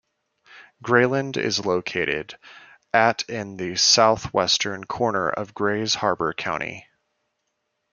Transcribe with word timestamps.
Grayland 0.83 1.37
is 1.37 1.63
located 1.63 2.35
at 2.91 3.21
in 3.29 3.57
the 3.57 3.75
southwestern 3.75 4.83
corner 4.85 5.29
of 5.29 5.53
Grays 5.53 5.93
Harbor 5.93 6.33
County. 6.33 6.87